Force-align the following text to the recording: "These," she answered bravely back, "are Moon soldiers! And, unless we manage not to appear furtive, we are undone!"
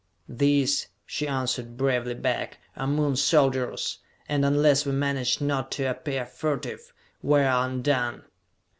"These," 0.29 0.87
she 1.05 1.27
answered 1.27 1.77
bravely 1.77 2.15
back, 2.15 2.57
"are 2.75 2.87
Moon 2.87 3.15
soldiers! 3.15 3.99
And, 4.27 4.43
unless 4.43 4.83
we 4.83 4.93
manage 4.93 5.39
not 5.41 5.69
to 5.73 5.83
appear 5.87 6.25
furtive, 6.25 6.91
we 7.21 7.41
are 7.41 7.67
undone!" 7.67 8.23